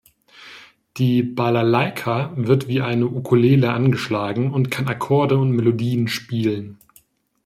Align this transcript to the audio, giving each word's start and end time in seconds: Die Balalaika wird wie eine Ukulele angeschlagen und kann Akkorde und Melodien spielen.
Die 0.97 1.21
Balalaika 1.21 2.33
wird 2.35 2.67
wie 2.67 2.81
eine 2.81 3.05
Ukulele 3.05 3.71
angeschlagen 3.71 4.51
und 4.51 4.71
kann 4.71 4.87
Akkorde 4.87 5.37
und 5.37 5.51
Melodien 5.51 6.07
spielen. 6.07 6.79